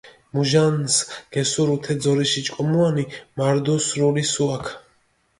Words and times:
მუჟანს 0.33 0.95
გესურუ 1.33 1.75
თე 1.83 1.93
ძორიში 2.03 2.41
ჭკომუანი, 2.45 3.03
მარდუ 3.37 3.75
სრული 3.85 4.23
სუაქ. 4.33 4.65